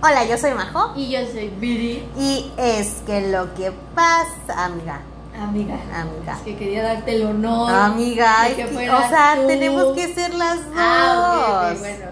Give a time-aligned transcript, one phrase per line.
[0.00, 0.92] Hola, yo soy Majo.
[0.96, 2.08] Y yo soy Viri.
[2.16, 5.00] Y es que lo que pasa, amiga.
[5.40, 5.74] Amiga.
[5.94, 6.34] Amiga.
[6.36, 7.70] Es que quería darte el honor.
[7.72, 9.46] Amiga, de es que que- fueras o sea, tú.
[9.48, 10.74] tenemos que ser las dos.
[10.76, 12.04] Ah, ok, ok, bueno.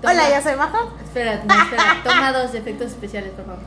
[0.00, 0.92] Toma- Hola, yo soy Majo.
[1.02, 1.84] Espera, no, espera.
[2.04, 3.60] Toma dos efectos especiales, por favor.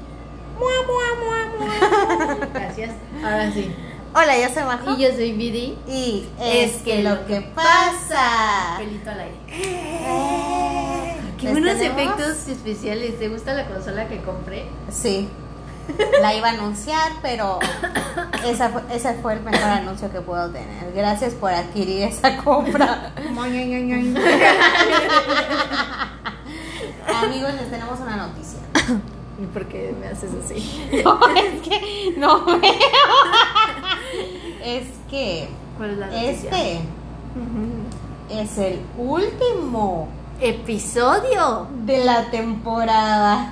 [2.54, 2.92] Gracias.
[3.24, 3.74] Ahora sí.
[4.16, 4.92] Hola, yo soy Majo.
[4.92, 5.78] Y yo soy Viri.
[5.88, 8.78] Y es, que, lo que pasa.
[8.80, 9.38] Pelito al aire.
[11.54, 12.20] Qué ¿Les buenos tenemos?
[12.20, 13.20] efectos especiales.
[13.20, 14.66] ¿Te gusta la consola que compré?
[14.92, 15.28] Sí.
[16.22, 17.58] La iba a anunciar, pero
[18.46, 20.92] esa fue, ese fue el mejor anuncio que puedo tener.
[20.94, 23.12] Gracias por adquirir esa compra.
[27.24, 28.60] Amigos, les tenemos una noticia.
[29.42, 30.90] ¿Y por qué me haces así?
[31.04, 32.62] No, es que no veo.
[34.64, 36.50] Es que ¿Cuál es la noticia?
[36.50, 36.80] este
[38.30, 40.08] es el último
[40.42, 41.68] Episodio.
[41.86, 43.52] de la temporada.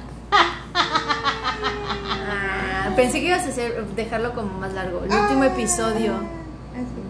[0.74, 5.04] Ah, pensé que ibas a hacer, dejarlo como más largo.
[5.04, 6.14] El último episodio.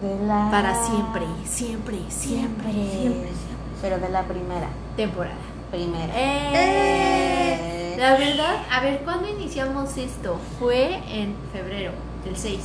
[0.02, 3.28] De la Para siempre, siempre, siempre, siempre, siempre.
[3.82, 4.68] Pero de la primera.
[4.96, 5.36] Temporada.
[5.70, 6.12] Primera.
[6.16, 10.38] Eh, La verdad, a ver, ¿cuándo iniciamos esto?
[10.58, 11.92] Fue en febrero,
[12.26, 12.58] el 6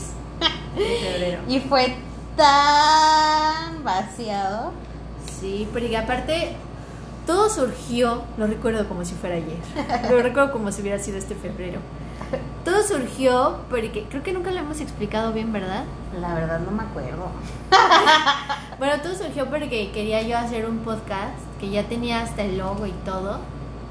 [0.76, 1.42] de febrero.
[1.48, 1.96] Y fue
[2.38, 4.72] tan vaciado.
[5.40, 6.56] Sí, porque aparte
[7.26, 9.58] todo surgió, lo recuerdo como si fuera ayer,
[10.10, 11.80] lo recuerdo como si hubiera sido este febrero.
[12.66, 15.84] Todo surgió porque creo que nunca lo hemos explicado bien, ¿verdad?
[16.20, 17.28] La verdad no me acuerdo.
[18.80, 22.86] Bueno, todo surgió porque quería yo hacer un podcast que ya tenía hasta el logo
[22.88, 23.40] y todo,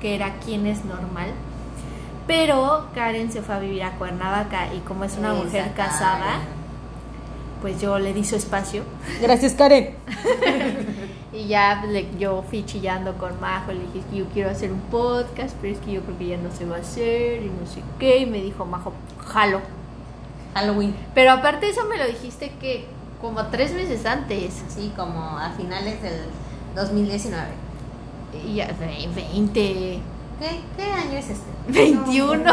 [0.01, 1.31] que era Quién es normal.
[2.27, 5.75] Pero Karen se fue a vivir a Cuernavaca y como es una Esa mujer Karen.
[5.75, 6.41] casada,
[7.63, 8.83] pues yo le di su espacio.
[9.23, 9.95] Gracias, Karen.
[11.33, 14.81] Y ya le- yo fui chillando con Majo, le dije que yo quiero hacer un
[14.83, 17.67] podcast, pero es que yo creo que ya no se va a hacer y no
[17.67, 18.19] sé qué.
[18.19, 18.93] Y me dijo Majo,
[19.27, 19.61] jalo.
[20.55, 20.95] Halloween.
[21.15, 22.85] Pero aparte eso me lo dijiste que
[23.23, 24.63] como tres meses antes.
[24.69, 26.21] Sí, como a finales del
[26.75, 27.47] 2019.
[28.47, 30.01] Y ya, ve- 20,
[30.41, 31.51] ¿Qué, qué año es este?
[31.69, 32.45] 21.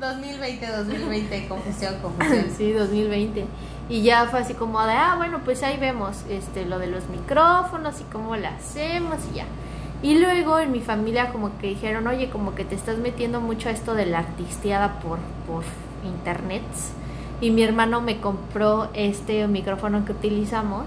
[0.00, 2.46] 2020, 2020, confusión, confusión.
[2.56, 3.44] Sí, 2020.
[3.88, 7.08] Y ya fue así como de, ah, bueno, pues ahí vemos este, lo de los
[7.08, 9.46] micrófonos y cómo lo hacemos y ya.
[10.02, 13.68] Y luego en mi familia como que dijeron, oye, como que te estás metiendo mucho
[13.68, 15.64] a esto de la artisteada por, por
[16.04, 16.62] internet.
[17.40, 20.84] Y mi hermano me compró este micrófono que utilizamos.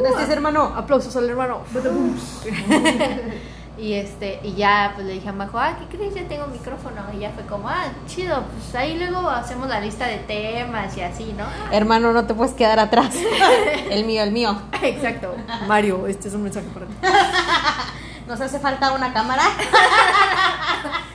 [0.00, 0.72] Gracias, hermano.
[0.76, 1.60] Aplausos al hermano.
[3.78, 6.14] y este, y ya pues le dije a Majo, ah, ¿qué crees?
[6.14, 7.02] Ya tengo micrófono.
[7.16, 11.00] Y ya fue como, ah, chido, pues ahí luego hacemos la lista de temas y
[11.00, 11.46] así, ¿no?
[11.70, 13.14] Hermano, no te puedes quedar atrás.
[13.90, 14.56] El mío, el mío.
[14.82, 15.34] Exacto.
[15.66, 16.94] Mario, este es un mensaje para ti.
[18.28, 19.42] Nos hace falta una cámara.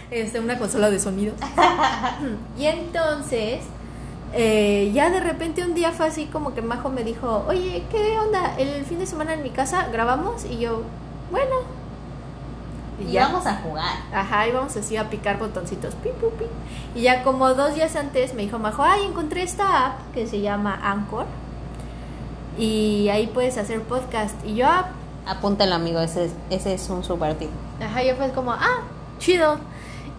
[0.09, 1.35] Este, una consola de sonidos.
[2.57, 3.59] y entonces,
[4.33, 8.17] eh, ya de repente un día fue así como que Majo me dijo, oye, ¿qué
[8.17, 8.55] onda?
[8.57, 10.83] El fin de semana en mi casa grabamos y yo,
[11.29, 11.86] bueno.
[12.99, 13.95] Y vamos a jugar.
[14.13, 15.93] Ajá, íbamos así a picar botoncitos.
[15.95, 16.45] Pi, pi.
[16.99, 20.41] Y ya como dos días antes me dijo Majo, ay, encontré esta app que se
[20.41, 21.25] llama Anchor.
[22.57, 24.35] Y ahí puedes hacer podcast.
[24.43, 24.89] Y yo, ah,
[25.27, 25.99] Apúntalo, amigo.
[25.99, 27.49] Ese, ese es un super tip.
[27.81, 28.81] ajá, yo fue como, ah,
[29.19, 29.59] chido.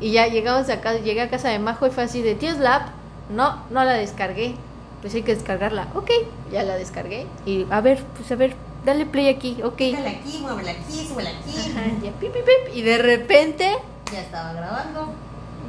[0.01, 2.59] Y ya llegamos a casa, llegué a casa de Majo y fue así de, ¿tienes
[2.61, 2.89] la app?
[3.31, 4.55] No, no la descargué.
[5.01, 5.89] Pues hay que descargarla.
[5.95, 6.11] Ok,
[6.53, 7.27] ya la descargué.
[7.47, 9.79] Y a ver, pues a ver, dale play aquí, ok.
[9.93, 11.55] Dale aquí, muévela aquí, súbela aquí.
[11.59, 12.75] Ajá, ya, pip, pip, pip.
[12.77, 13.73] Y de repente,
[14.13, 15.13] Ya estaba grabando.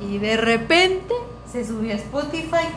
[0.02, 1.14] y de repente,
[1.52, 2.68] Se subió a Spotify.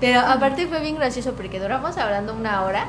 [0.00, 2.86] Pero aparte fue bien gracioso porque duramos hablando una hora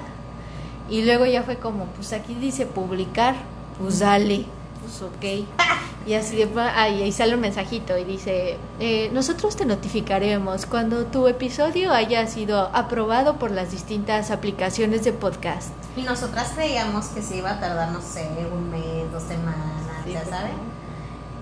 [0.90, 3.36] y luego ya fue como, pues aquí dice publicar,
[3.80, 4.46] pues dale,
[4.82, 5.48] pues ok.
[6.06, 11.06] Y así de, ahí, ahí sale un mensajito y dice, eh, nosotros te notificaremos cuando
[11.06, 15.70] tu episodio haya sido aprobado por las distintas aplicaciones de podcast.
[15.96, 20.12] Y nosotras creíamos que se iba a tardar, no sé, un mes, dos semanas, Sí,
[20.12, 20.54] ya fue saben.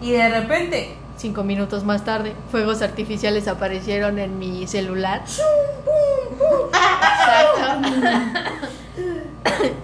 [0.01, 5.23] Y de repente, Cinco minutos más tarde, fuegos artificiales aparecieron en mi celular.
[6.71, 7.89] Exacto.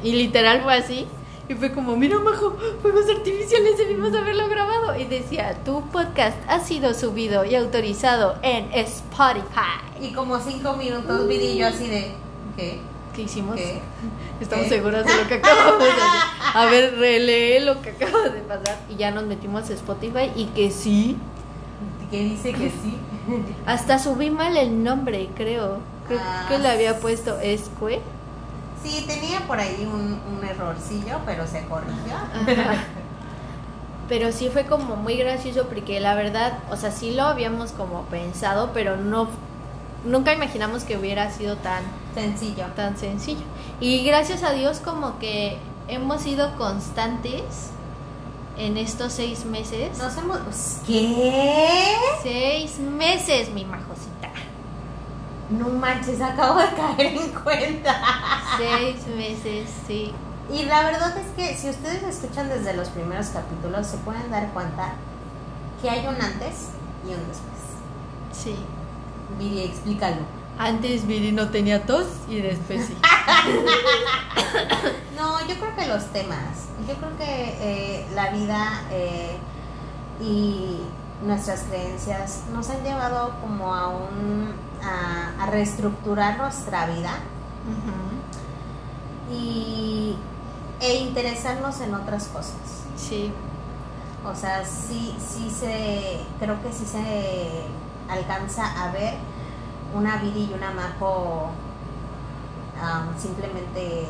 [0.03, 1.07] y literal fue así.
[1.49, 4.99] Y fue como, mira, Majo, fuegos artificiales debimos haberlo grabado.
[4.99, 9.79] Y decía, tu podcast ha sido subido y autorizado en Spotify.
[10.01, 12.11] y como cinco minutos, y yo así de,
[12.57, 12.79] ¿qué?
[13.17, 13.55] ¿Qué hicimos?
[13.57, 13.81] ¿Qué?
[14.39, 14.75] Estamos ¿Qué?
[14.75, 16.21] seguras de lo que acabamos de hacer.
[16.53, 18.77] A ver, relee lo que acaba de pasar.
[18.89, 21.17] Y ya nos metimos a Spotify y que sí,
[22.09, 22.97] ¿Qué dice que sí?
[23.65, 25.79] Hasta subí mal el nombre, creo.
[26.07, 26.45] Creo Ah.
[26.47, 27.99] que le había puesto Esque.
[28.81, 32.15] Sí, tenía por ahí un, un errorcillo, pero se corrigió.
[32.15, 32.83] Ajá.
[34.07, 38.03] Pero sí fue como muy gracioso porque la verdad, o sea, sí lo habíamos como
[38.03, 39.27] pensado, pero no
[40.05, 41.83] nunca imaginamos que hubiera sido tan
[42.13, 42.65] Sencillo.
[42.75, 43.43] tan sencillo.
[43.79, 45.57] Y gracias a Dios como que
[45.87, 47.43] hemos sido constantes
[48.57, 49.97] en estos seis meses.
[49.97, 50.39] Nos hemos...
[50.85, 51.95] ¿Qué?
[52.23, 54.29] Seis meses, mi majosita.
[55.49, 58.01] No manches, acabo de caer en cuenta.
[58.57, 60.11] Seis meses, sí.
[60.51, 64.49] Y la verdad es que si ustedes escuchan desde los primeros capítulos, se pueden dar
[64.53, 64.93] cuenta
[65.81, 66.69] que hay un antes
[67.05, 67.57] y un después.
[68.31, 68.55] Sí.
[69.37, 70.21] Viri, explícalo.
[70.57, 72.97] Antes Viri no tenía tos y después sí.
[75.17, 79.37] No, yo creo que los temas, yo creo que eh, la vida eh,
[80.21, 80.79] y
[81.25, 84.53] nuestras creencias nos han llevado como a un
[84.83, 87.11] a, a reestructurar nuestra vida
[89.31, 90.15] y
[90.79, 92.83] e interesarnos en otras cosas.
[92.95, 93.31] Sí.
[94.25, 97.63] O sea, sí, sí se, creo que sí se
[98.09, 99.15] alcanza a ver
[99.95, 101.49] una Viri y una Majo
[103.17, 104.05] simplemente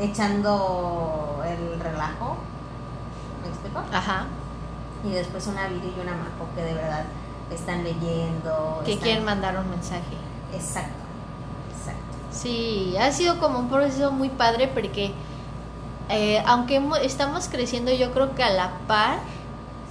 [0.00, 2.36] echando el relajo,
[3.42, 3.80] ¿me explico?
[3.92, 4.26] Ajá.
[5.04, 7.04] Y después una Viri y una Majo que de verdad
[7.52, 8.82] están leyendo.
[8.84, 10.16] Que están- quieren mandar un mensaje.
[10.52, 10.92] Exacto,
[11.76, 12.00] exacto.
[12.30, 15.12] Sí, ha sido como un proceso muy padre porque
[16.10, 19.18] eh, aunque estamos creciendo yo creo que a la par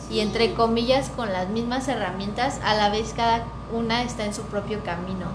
[0.09, 4.43] y entre comillas con las mismas herramientas, a la vez cada una está en su
[4.43, 5.25] propio camino.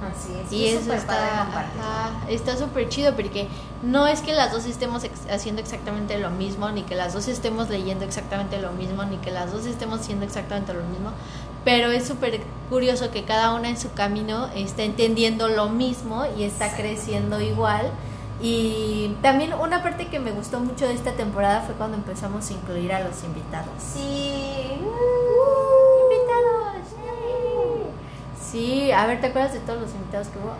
[0.00, 0.52] Así es.
[0.52, 3.48] Y es eso está ajá, está súper chido porque
[3.82, 7.26] no es que las dos estemos ex- haciendo exactamente lo mismo, ni que las dos
[7.26, 11.10] estemos leyendo exactamente lo mismo, ni que las dos estemos haciendo exactamente lo mismo,
[11.64, 12.40] pero es súper
[12.70, 17.90] curioso que cada una en su camino está entendiendo lo mismo y está creciendo igual.
[18.40, 22.52] Y también una parte que me gustó mucho de esta temporada fue cuando empezamos a
[22.52, 23.70] incluir a los invitados.
[23.78, 24.78] Sí.
[26.04, 26.86] ¡Invitados!
[28.50, 30.54] Sí, a ver, ¿te acuerdas de todos los invitados que hubo?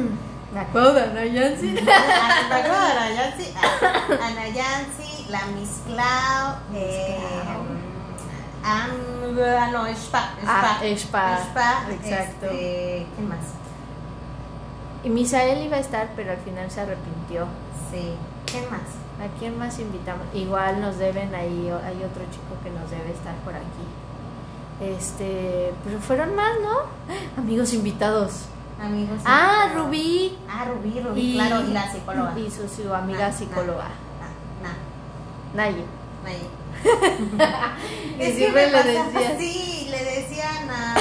[0.54, 1.76] Me acuerdo de Ana Yancy.
[1.88, 3.54] Ah, ¿te acuerdas de Ana Yancy?
[3.56, 7.18] Ah, Ana Yancy, la Miss Clau, eh,
[8.64, 8.88] ah,
[9.70, 12.46] no, Spa, Ah, Spa, Spa, Spa, exacto.
[12.46, 13.38] este, ¿Quién más?
[15.04, 17.46] Y Misael iba a estar, pero al final se arrepintió.
[17.90, 18.12] Sí,
[18.46, 18.80] ¿quién más?
[19.20, 20.26] ¿A quién más invitamos?
[20.34, 23.64] Igual nos deben ahí, hay otro chico que nos debe estar por aquí.
[24.80, 27.40] Este, pero fueron más, ¿no?
[27.42, 28.46] Amigos invitados.
[28.82, 29.20] Amigos.
[29.26, 29.70] Ah.
[29.74, 30.38] Rubí.
[30.48, 32.38] Ah, Rubí, Rubí, claro, y la psicóloga.
[32.38, 33.88] Y su, su amiga Na- psicóloga,
[34.62, 34.72] Na,
[35.64, 35.84] Naye.
[36.24, 36.46] na, Naye.
[38.18, 40.94] Y Es siempre le pasa- decía Sí, le decían a.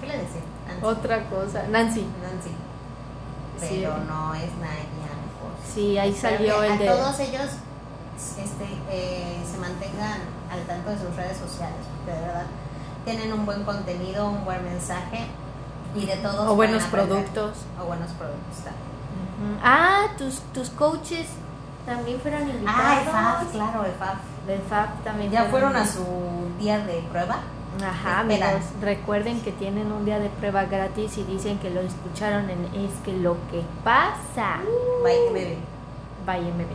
[0.00, 0.44] ¿Qué le decían?
[0.68, 0.84] Nancy.
[0.84, 1.64] otra cosa.
[1.68, 2.04] Nancy.
[2.22, 2.50] Nancy.
[3.60, 3.66] Sí.
[3.70, 5.52] Pero no es Naye, a lo mejor.
[5.72, 6.86] Sí, ahí Espero salió el a de.
[6.86, 7.50] todos ellos
[8.38, 10.20] este, eh, se mantengan
[10.50, 12.46] al tanto de sus redes sociales, porque de verdad
[13.04, 15.26] tienen un buen contenido, un buen mensaje
[15.94, 16.48] y de todos.
[16.48, 17.58] O buenos productos.
[17.80, 19.58] O buenos productos también.
[19.62, 21.26] Ah, tus, tus coaches
[21.84, 22.76] también fueron invitados.
[22.76, 24.16] Ah, el FAB, claro, el FAB.
[24.46, 25.30] Del FAB también.
[25.30, 26.04] Ya fueron a su
[26.58, 27.38] día de prueba.
[27.82, 32.48] Ajá, amigos, recuerden que tienen un día de prueba gratis y dicen que lo escucharon
[32.50, 34.60] en Es que lo que pasa.
[35.02, 35.58] Bebé.
[36.24, 36.70] Vaya MB.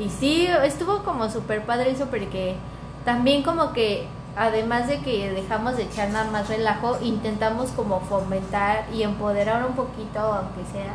[0.00, 2.56] y sí, estuvo como súper padre eso porque
[3.04, 8.86] también como que además de que dejamos de echar nada más relajo, intentamos como fomentar
[8.94, 10.94] y empoderar un poquito, aunque sea,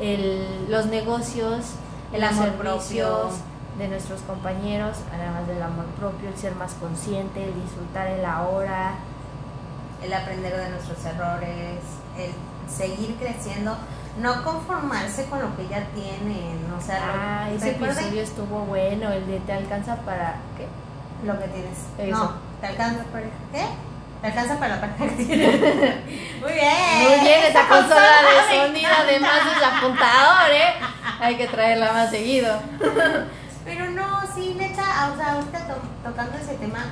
[0.00, 1.74] el, los negocios,
[2.12, 3.53] El los amor servicios propio.
[3.78, 8.94] De nuestros compañeros, además del amor propio, el ser más consciente, el disfrutar el ahora.
[10.02, 11.78] El aprender de nuestros errores,
[12.18, 12.30] el
[12.70, 13.74] seguir creciendo,
[14.20, 16.70] no conformarse con lo que ya tienen.
[16.76, 20.36] O sea, lo- Ah, ese episodio estuvo bueno, el de te alcanza para...
[20.58, 20.66] ¿qué?
[21.26, 21.78] lo que tienes.
[21.96, 22.18] Eso.
[22.18, 23.24] No, te alcanza para.
[23.50, 23.64] ¿Qué?
[24.20, 25.60] Te alcanza para la pareja que tienes.
[26.42, 27.02] Muy bien.
[27.08, 28.12] Muy bien, esa consola
[28.50, 30.74] de sonido además es apuntador, ¿eh?
[31.20, 32.58] Hay que traerla más seguido.
[33.64, 36.84] Pero no, sí, neta, ah, o sea, ahorita to- tocando ese tema,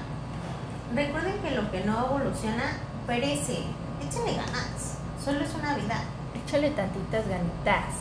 [0.94, 3.58] recuerden que lo que no evoluciona perece.
[4.06, 4.98] Échenle ganas.
[5.22, 5.96] Solo es una vida.
[6.44, 7.94] Échale tantitas ganitas.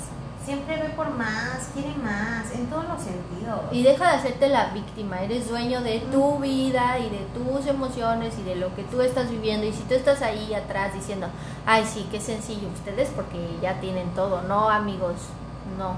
[0.43, 3.59] Siempre ve por más, quiere más, en todos los sentidos.
[3.71, 5.21] Y deja de hacerte la víctima.
[5.21, 9.29] Eres dueño de tu vida y de tus emociones y de lo que tú estás
[9.29, 9.67] viviendo.
[9.67, 11.27] Y si tú estás ahí atrás diciendo,
[11.67, 14.41] ay, sí, qué sencillo, ustedes porque ya tienen todo.
[14.43, 15.13] No, amigos,
[15.77, 15.93] no.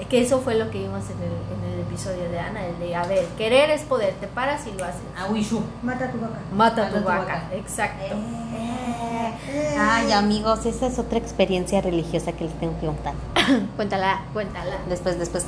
[0.00, 1.32] Eh, Que eso fue lo que vimos en el,
[1.68, 4.76] en el episodio de Ana, el de, a ver, querer es poder, te paras y
[4.76, 5.00] lo haces.
[5.16, 5.62] A Wishu.
[5.82, 6.38] Mata tu vaca.
[6.52, 8.14] Mata tu vaca, exacto.
[8.14, 9.76] Eh.
[9.78, 13.14] Ay, amigos, esa es otra experiencia religiosa que les tengo que contar.
[13.76, 14.76] Cuéntala, cuéntala.
[14.88, 15.46] Después, después.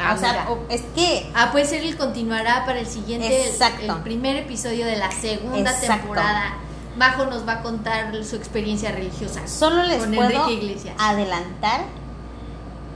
[0.00, 3.96] Ah, o sea, es que Ah, pues él continuará para el siguiente, Exacto.
[3.96, 6.02] el, primer episodio de la segunda Exacto.
[6.02, 6.54] temporada.
[6.96, 9.46] Majo nos va a contar su experiencia religiosa.
[9.48, 10.94] solo les con puedo Enrique Iglesias.
[10.98, 11.80] adelantar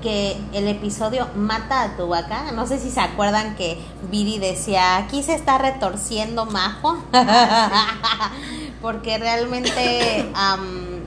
[0.02, 2.52] que el episodio mata a tu vaca.
[2.52, 3.78] No sé si se acuerdan que
[4.10, 6.98] Viri decía, aquí se está retorciendo Majo.
[8.82, 10.30] Porque realmente...
[10.34, 11.00] am,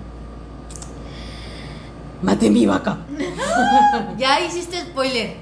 [2.22, 2.98] Maté mi vaca.
[4.18, 5.38] Ya hiciste spoiler.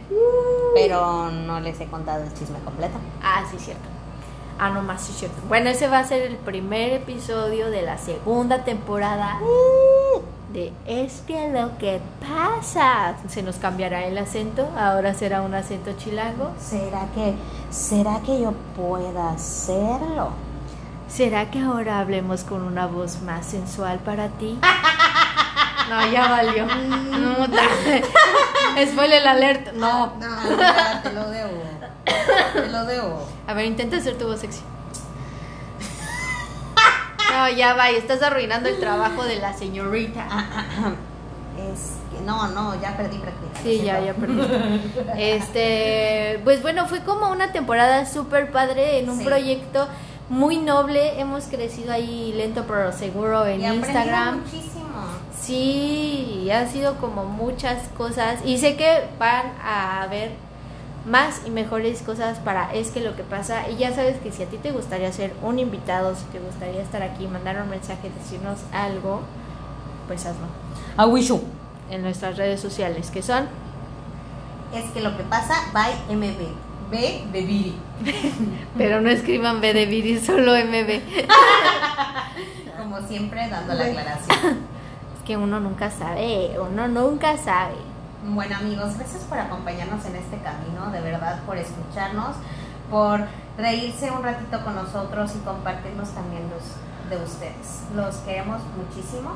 [0.75, 2.97] Pero no les he contado el chisme completo.
[3.21, 3.83] Ah, sí, cierto.
[4.59, 5.37] Ah, no más, sí, cierto.
[5.47, 9.39] Bueno, ese va a ser el primer episodio de la segunda temporada
[10.53, 13.15] de Es que lo que pasa.
[13.27, 16.51] Se nos cambiará el acento, ahora será un acento chilango.
[16.59, 17.33] ¿Será que,
[17.71, 20.29] será que yo pueda hacerlo?
[21.09, 24.57] ¿Será que ahora hablemos con una voz más sensual para ti?
[25.89, 26.65] No, ya valió.
[26.65, 29.73] No, ta- Spoiler alert.
[29.73, 30.13] No.
[30.17, 31.51] No, ya, te lo debo.
[32.53, 33.27] Te lo debo.
[33.45, 34.61] A ver, intenta hacer tu voz sexy.
[37.43, 40.25] No, ya va, y estás arruinando el trabajo de la señorita.
[41.73, 43.59] Es que no, no, ya perdí práctica.
[43.61, 44.39] Sí, ya, ya perdí.
[45.17, 49.25] Este, pues bueno, fue como una temporada súper padre en un Sí.
[49.25, 49.87] proyecto
[50.29, 51.19] muy noble.
[51.19, 54.39] Hemos crecido ahí lento pero seguro en Y Instagram.
[54.41, 55.03] muchísimo.
[55.41, 60.31] Sí, ha sido como muchas cosas y sé que van a haber
[61.05, 64.43] más y mejores cosas para es que lo que pasa y ya sabes que si
[64.43, 68.09] a ti te gustaría ser un invitado, si te gustaría estar aquí, mandar un mensaje,
[68.17, 69.21] decirnos algo,
[70.07, 70.47] pues hazlo
[70.95, 71.41] A Wishu.
[71.89, 73.47] en nuestras redes sociales que son
[74.73, 76.89] Es que lo que pasa, by MB.
[76.89, 77.75] B de Viri.
[78.77, 81.01] pero no escriban B de Viri, solo MB.
[82.77, 84.73] Como siempre, dando la aclaración.
[85.17, 87.75] Es que uno nunca sabe, uno nunca sabe.
[88.25, 92.37] Bueno amigos, gracias por acompañarnos en este camino, de verdad por escucharnos,
[92.89, 93.19] por
[93.57, 96.63] reírse un ratito con nosotros y compartirnos también los
[97.09, 97.81] de ustedes.
[97.93, 99.31] Los queremos muchísimo.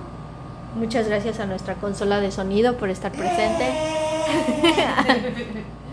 [0.76, 3.74] Muchas gracias a nuestra consola de sonido por estar presente.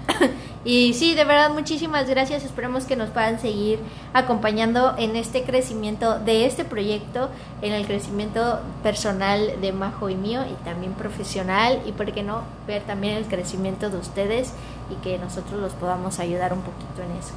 [0.64, 2.42] Y sí, de verdad, muchísimas gracias.
[2.42, 3.78] Esperemos que nos puedan seguir
[4.14, 7.28] acompañando en este crecimiento de este proyecto,
[7.60, 11.82] en el crecimiento personal de Majo y mío y también profesional.
[11.84, 14.52] Y por qué no, ver también el crecimiento de ustedes
[14.90, 17.34] y que nosotros los podamos ayudar un poquito en eso.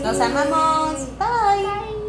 [0.00, 1.08] Los amamos.
[1.18, 2.03] Bye.